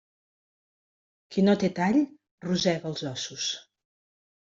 Qui 1.29 1.45
no 1.49 1.57
té 1.65 1.71
tall 1.83 2.03
rosega 2.49 2.95
els 2.95 3.09
ossos. 3.15 3.51